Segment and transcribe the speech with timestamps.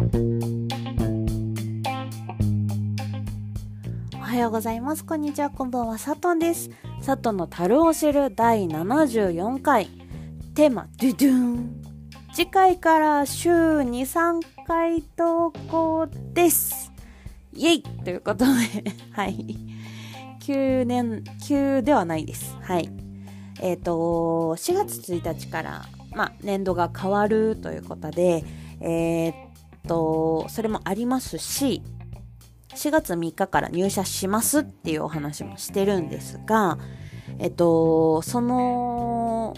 [0.00, 0.02] お
[4.16, 5.04] はようございます。
[5.04, 5.50] こんにちは。
[5.50, 5.98] こんばんは。
[5.98, 6.70] 佐藤です。
[7.04, 9.90] 佐藤の樽を知る第74回。
[10.54, 11.82] テーマ、ドゥドゥン。
[12.32, 16.92] 次回から週2、3回投稿です。
[17.52, 18.50] イェイということで、
[19.12, 19.54] はい。
[20.40, 22.56] 9年、9ではないです。
[22.62, 22.90] はい。
[23.60, 25.84] えっ、ー、と、4月1日から、
[26.16, 28.44] ま、年度が変わるということで、
[28.80, 29.49] えっ、ー、
[29.86, 31.82] と、それもありますし、
[32.74, 36.78] 4月3日から入社しますっていうお話もしてるんですが、
[37.38, 39.54] えっと、その、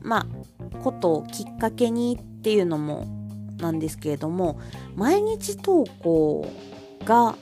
[0.00, 3.06] まあ、ことをきっかけにっていうのも
[3.58, 4.58] なんですけれども、
[4.94, 6.48] 毎日投稿
[7.04, 7.36] が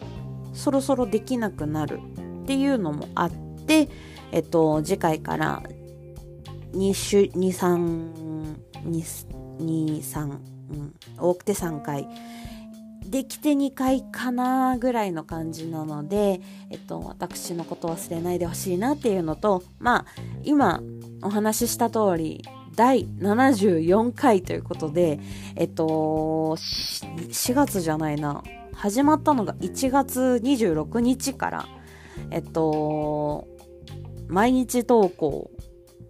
[0.52, 2.00] そろそろできなくなる
[2.42, 3.88] っていうのもあって、
[4.32, 5.62] えっと、次回から
[6.72, 9.26] 2週、2、3、2、
[9.58, 12.08] 2 3、うん、多くて3回、
[13.06, 16.40] できて2回かなぐらいの感じなので、
[16.70, 20.06] えっと、私のこと忘れないでほしいなっていうのと、まあ、
[20.42, 20.82] 今
[21.22, 25.20] お話しした通り、第74回ということで、
[25.54, 25.84] えっと、
[26.56, 31.68] 4月じゃないな、始まったのが1月26日から、
[32.30, 33.46] えっと、
[34.26, 35.50] 毎日投稿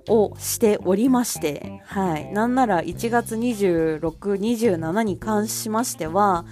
[0.08, 2.32] をしておりまして、はい。
[2.32, 4.00] なんなら1月26、
[4.34, 6.44] 27に関しましては、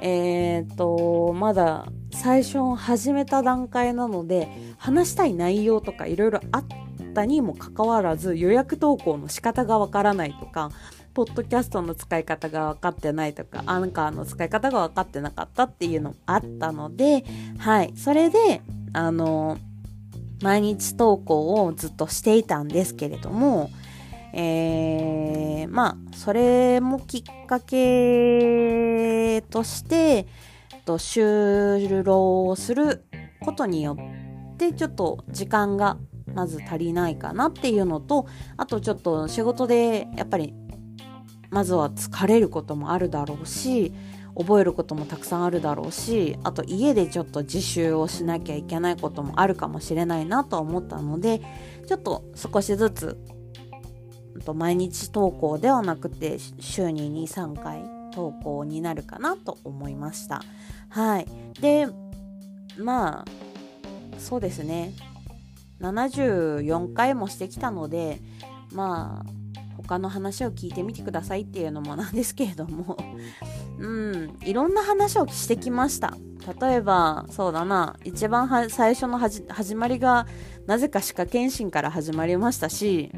[0.00, 6.64] えっ、と、まだ最初始めた段階なので、話したい内容とかいろいろあっ
[7.14, 10.70] たにもかかわらず、予約投稿の仕方がわからないとか、
[11.14, 17.24] ポッドキャストの使い方が分かってないとか、アンカーの使い方が分かってなかったっていうのもあったので、
[17.58, 17.94] はい。
[17.96, 18.60] それで、
[18.92, 19.56] あの、
[20.42, 23.70] 毎日投稿をずっとしていたんですけれども、
[24.32, 30.26] えー、まあ、それもきっかけとして、
[30.84, 33.04] と就労する
[33.40, 33.96] ことによ
[34.54, 35.98] って、ちょっと時間が
[36.34, 40.54] まず足りないかなっていうのと、あとちょっと仕事でやっぱり、
[41.50, 43.92] まずは疲れることもあるだろうし、
[44.36, 51.40] 覚えることもたくさんあるだろうしあと家でちょっと自習をしなきゃいけないこともあるかもしれないなと思ったので
[51.86, 53.18] ちょっと少しずつ
[54.54, 57.82] 毎日投稿ではなくて週に23回
[58.12, 60.42] 投稿になるかなと思いました。
[60.88, 61.26] はい。
[61.60, 61.88] で
[62.78, 63.24] まあ
[64.18, 64.92] そうですね。
[65.80, 68.20] 74回もしてきたので
[68.72, 69.30] まあ
[69.76, 72.96] 他の話を聞いてみてくださいっていうのもなんですけれども。
[73.78, 74.38] うん。
[74.42, 76.16] いろんな話をしてきました。
[76.60, 77.96] 例えばそうだな。
[78.04, 80.26] 一番最初の始まりが
[80.66, 83.10] なぜか歯科検診から始まりましたし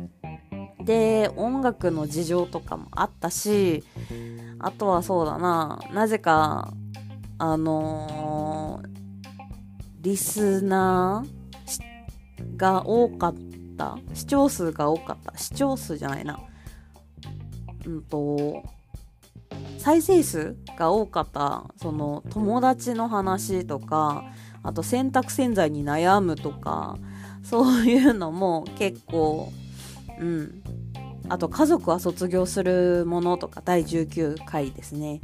[0.83, 3.85] で音楽の事情とかもあったし
[4.59, 5.79] あとはそうだな。
[5.93, 6.73] なぜか
[7.39, 8.89] あのー、
[10.01, 13.35] リスナーが多かっ
[13.77, 13.99] た。
[14.15, 15.39] 視聴数が多かった。
[15.39, 16.41] 視聴数じゃないな。
[17.87, 18.65] うんと
[19.89, 24.23] 再生数が多かったその友達の話とか
[24.63, 26.99] あと洗濯洗剤に悩むとか
[27.43, 29.51] そういうのも結構
[30.21, 30.63] うん。
[31.31, 35.21] あと家族は卒業するものとか第19回ですね。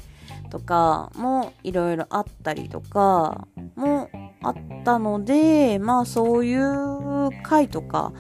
[0.51, 4.11] とかもいろいろあったりとかも
[4.43, 4.55] あっ
[4.85, 8.13] たのでまあそういう回とか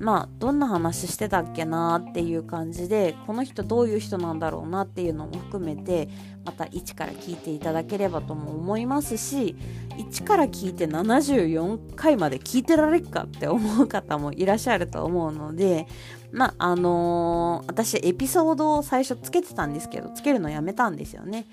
[0.00, 6.08] まあどんな話してたっけなっていう感じでこの人どういう人なんだろうなっていうのも含めて
[6.44, 9.56] また1から聞いていただければとも思いますし
[9.96, 15.86] 1から聞いて74回まで聞いてられるかって思う方もいらっしゃると思うので
[16.30, 21.46] まああのー、私エピソードを最初つけてたんですけどつけるのやめたんですよね。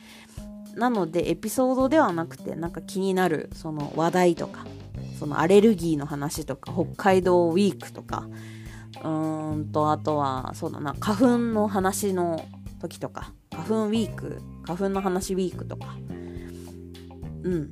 [0.76, 4.66] なのでエピソードではなくてなんか気になるその話題とか
[5.18, 8.28] そのアレルギーの話とか北海道ウィークとか
[9.02, 12.46] うーんとあとはそうだな花粉の話の
[12.80, 15.96] 時とか花粉ウィーク花粉の話ウィークとか。
[17.44, 17.70] うん。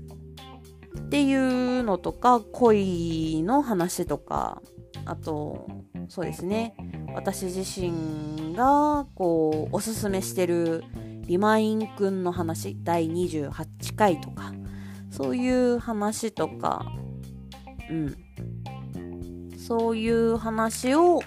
[0.97, 4.62] っていうのとか恋の話とか
[5.06, 5.68] あと
[6.07, 6.75] そうですね。
[7.13, 10.83] 私自身がこうおすすめしてる
[11.25, 14.53] リマインくんの話第28回とか
[15.12, 16.91] そういう話とか
[17.89, 18.15] うん。
[19.57, 21.21] そういう話を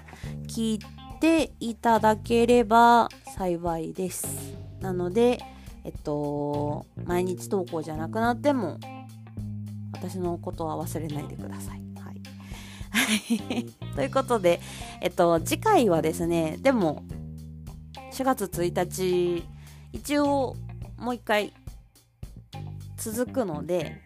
[0.47, 0.79] 聞い
[1.21, 4.55] ていただければ幸いです。
[4.81, 5.41] なので
[5.85, 8.79] えっと毎日投稿じゃなくなっても
[9.93, 11.87] 私のことは忘れないでください。
[12.01, 13.67] はい。
[13.95, 14.61] ということで、
[15.01, 17.03] えっと、次回はですね、でも、
[18.13, 19.45] 4月1日、
[19.93, 20.57] 一応、
[20.99, 21.53] もう一回
[22.97, 24.01] 続くので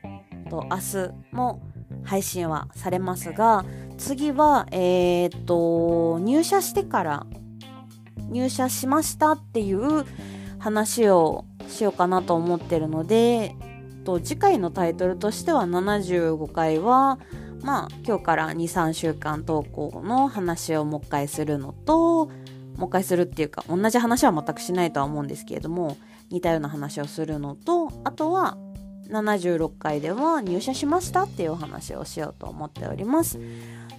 [0.51, 1.63] と明日も
[2.05, 3.65] 配信はされますが
[3.99, 7.27] 次はえー、っと入社してから
[8.31, 10.05] 入社しましたっていう
[10.59, 13.55] 話をしようかなと思ってるので
[14.05, 17.19] と次回のタイトルとしては75回は
[17.63, 22.27] まあ今日から23週間投稿の話をもう一回するのと
[22.77, 25.97] もう一回するっていうか同じ話は全くしないとは思うんですけれども
[26.31, 28.57] 似たような話をするのとあとは
[29.11, 33.39] 76回では入社しましたっていうお話をしようと思っております。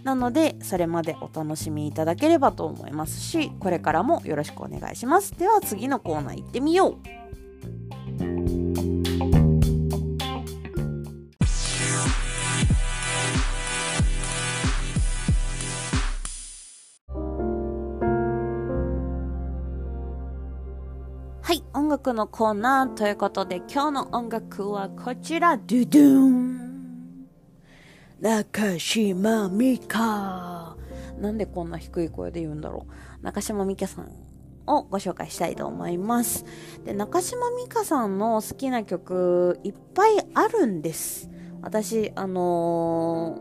[0.04, 5.38] なのでそれまでお楽しみいただければと思いますしこれからもよろしくお願いします。
[5.38, 7.21] では次のコーナー行ってみよう。
[22.02, 27.28] はい、音楽のコーナーということで今日の音楽はこちら、ドゥドゥン。
[28.20, 30.76] 中島美嘉。
[31.20, 33.24] なんでこんな低い声で言うんだろう。
[33.24, 34.12] 中島美嘉さん
[34.66, 36.44] をご紹介したいと思います。
[36.84, 41.30] で、中島美嘉さんの好きな曲いっぱいあるんです。
[41.62, 43.38] 私、あの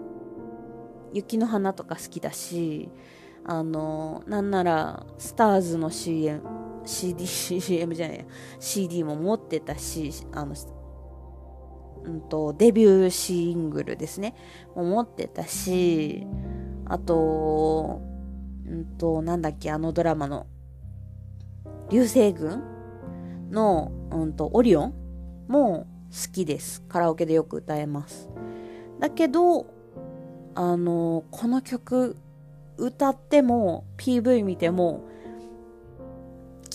[1.14, 2.90] ー、雪の花とか好きだし、
[3.46, 6.42] あのー、なんなら、スターズの CM、
[6.84, 8.24] CD、CM じゃないや、
[8.58, 10.54] CD も持ってたし、あの、
[12.04, 14.34] うんと、デビューシングルですね。
[14.74, 16.26] も持ってたし、
[16.86, 18.00] あと、
[18.66, 20.46] うんと、なんだっけ、あのドラマの、
[21.90, 22.62] 流星群
[23.50, 24.94] の、うんと、オリオン
[25.48, 26.82] も好きです。
[26.88, 28.30] カラオケでよく歌えます。
[28.98, 29.66] だけど、
[30.54, 32.16] あの、この曲、
[32.76, 35.04] 歌っても、PV 見ても、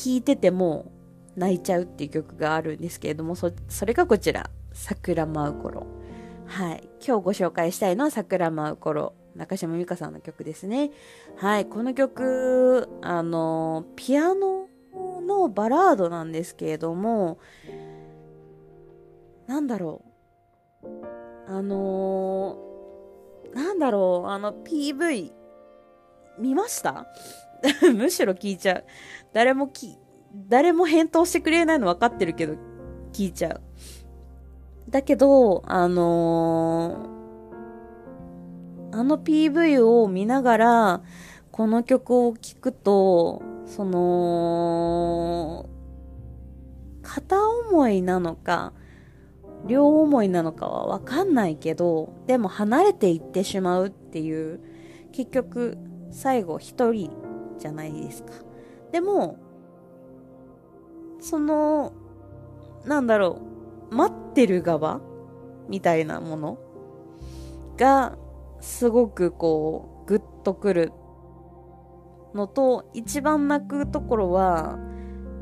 [0.06, 0.92] 聴いてても
[1.36, 3.52] 泣いちゃうっていう曲があるんですけれども、そ、
[3.86, 5.88] れがこちら、桜舞う頃。
[6.46, 6.88] はい。
[7.04, 9.16] 今日ご紹介したいのは桜舞う頃。
[9.36, 10.92] 中島美嘉さんの曲ですね。
[11.38, 11.66] はい。
[11.66, 14.68] この曲、あの、ピアノ
[15.26, 17.40] のバラードなんですけれども、
[19.48, 20.04] なんだろ
[20.84, 20.88] う。
[21.48, 25.32] あのー、なんだろう、あの PV、
[26.38, 27.08] 見ました？
[27.96, 28.84] むしろ聞いちゃう。
[29.34, 29.98] 誰もき、
[30.48, 32.56] 誰も返答してくれないの分かってるけど、
[33.14, 33.62] 聞いちゃう。
[34.90, 41.02] だけど、あのー、あの PV を見ながら、
[41.52, 45.70] この曲を聴くと、その、
[47.02, 48.74] 片思いなのか、
[49.66, 54.60] 両思いなのかはわかんないけど、でも離れていってしまうっていう、
[55.12, 55.78] 結局、
[56.12, 57.12] 最後一人
[57.58, 58.32] じゃないですか。
[58.92, 59.38] でも、
[61.20, 61.94] その、
[62.86, 63.42] なんだろ
[63.92, 65.02] う、待ってる側
[65.68, 66.58] みたいなもの
[67.78, 68.18] が、
[68.62, 70.92] すごくこう、ぐっとくる
[72.34, 74.78] のと、一番泣くところは、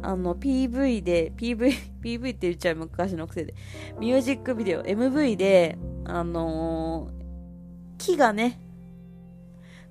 [0.01, 1.73] あの、PV で、PV、
[2.03, 3.53] PV って言っちゃう昔の癖で、
[3.99, 8.59] ミュージックビデオ、MV で、あのー、木がね、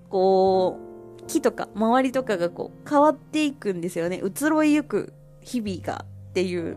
[0.08, 0.91] こう、
[1.26, 4.22] 木とか周りとかがこう変わっていくんですよね。
[4.22, 6.76] 移ろいゆく日々がっていう、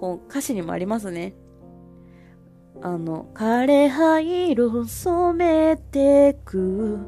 [0.00, 1.34] こう歌詞にもありますね。
[2.82, 6.98] あの、枯れ葉色染めてく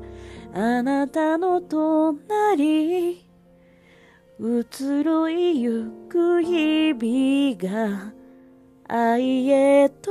[0.55, 3.27] あなたの隣
[4.39, 8.13] 移ろいゆく日々が
[8.89, 10.11] 愛へと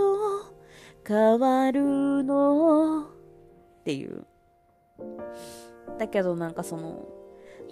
[1.08, 3.05] 変わるのっ
[3.86, 4.25] ていう
[5.98, 7.08] だけどなんかその、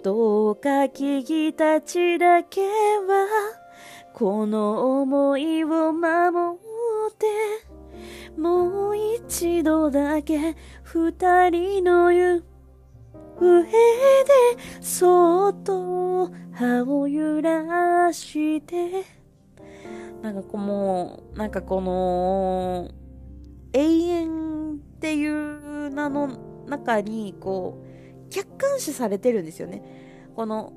[0.02, 3.26] どうか君たちだけは、
[4.12, 7.26] この思いを守って、
[8.38, 12.44] もう一度だけ二人の湯
[13.38, 13.70] 上で
[14.80, 19.04] そっと歯を揺らして、
[20.22, 22.90] なんかこの、なんかこの、
[23.72, 26.28] 永遠っていう名の
[26.66, 27.93] 中に、こう、
[28.30, 29.82] 客観視されてるんですよね。
[30.34, 30.72] この、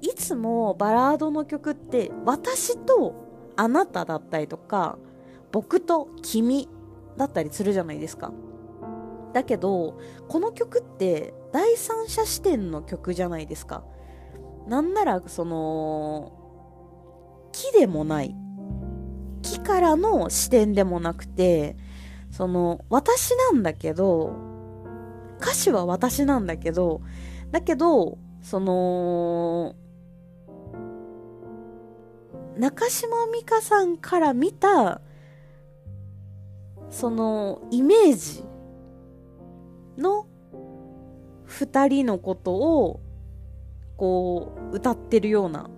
[0.00, 3.14] いつもバラードの曲って私と
[3.56, 4.98] あなただったりとか、
[5.52, 6.68] 僕と君
[7.16, 8.32] だったりするじゃないですか。
[9.32, 13.84] だけど、この曲って第三者視点の曲じゃないですか。
[14.66, 16.32] なんなら、その、
[17.52, 18.34] 木でもない。
[19.42, 21.76] 木からの視点でもなくて、
[22.30, 24.32] その、私なんだけど、
[25.40, 27.00] 歌詞は私なんだけど、
[27.50, 29.74] だけど、その、
[32.58, 35.00] 中島美嘉さんから見た、
[36.90, 38.44] その、イメージ
[39.98, 40.26] の
[41.44, 43.00] 二人のことを、
[43.96, 45.68] こう、歌ってるような、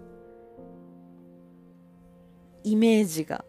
[2.64, 3.44] イメージが。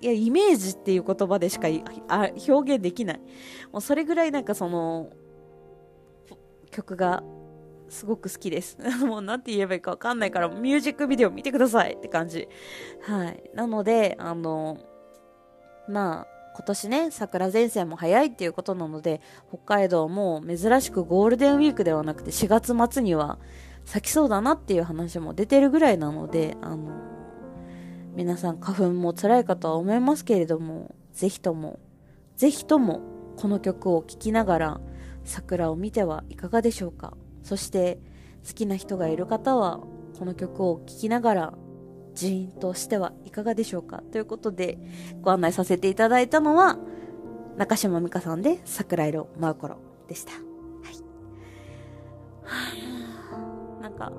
[0.00, 3.20] いや、イメージっていう言葉でしか表現できない。
[3.72, 5.10] もうそれぐらいなんかその、
[6.70, 7.22] 曲が
[7.88, 8.78] すごく好きです。
[9.04, 12.48] もうなんて言えばいいかわかんないから、ミュージックビデオ見てくださいって感じ。
[13.02, 13.50] はい。
[13.54, 14.78] なので、あの、
[15.88, 23.38] まあ、今年ね、桜前線も早いっていうことなので、北海道も珍しくゴールデンウィークではなくて4月末には
[23.84, 26.92] 咲きそうだなっていう話も出てるぐらいなので、あの、
[28.14, 31.78] 皆さん花粉も辛いかとは思いますけれども、ぜひとも、
[32.36, 33.00] ぜひとも
[33.36, 34.80] この曲を聴きながら
[35.24, 37.16] 桜を見てはいかがでしょうか？
[37.42, 37.98] そして
[38.46, 39.80] 好きな人がいる方は
[40.18, 41.54] この曲を聴きながら
[42.14, 44.02] ジーンとしてはいかがでしょうか？
[44.12, 44.78] ということで
[45.20, 46.78] ご案内させていただいたのは
[47.56, 50.32] 中島美嘉さんで桜色舞う頃でした。
[50.32, 50.38] は
[53.78, 53.82] い。
[53.82, 54.12] なんか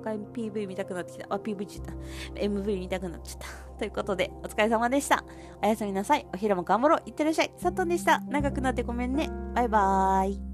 [0.00, 1.26] う一回 PV 見たくなってきた。
[1.28, 1.92] あ、PV ちった。
[2.34, 3.78] MV 見たくなっちゃった。
[3.78, 5.24] ということで、お疲れ様でした。
[5.62, 6.26] おやすみなさい。
[6.32, 7.02] お昼も頑張ろう。
[7.06, 7.52] いってらっしゃい。
[7.56, 8.20] さとんでした。
[8.20, 9.30] 長くなってごめんね。
[9.54, 10.49] バイバーイ。